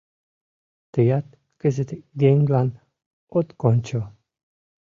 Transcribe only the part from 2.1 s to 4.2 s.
еҥлан от кончо.